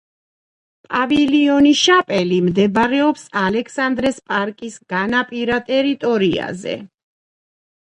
პავილიონი 0.93 1.73
შაპელი 1.81 2.39
მდებარეობს 2.47 3.27
ალექსანდრეს 3.43 4.19
პარკის 4.33 4.81
განაპირა 4.97 5.63
ტერიტორიაზე. 5.71 6.77